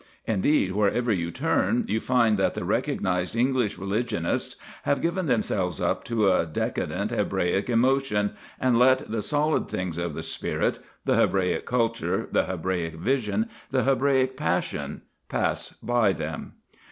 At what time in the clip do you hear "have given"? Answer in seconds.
4.81-5.27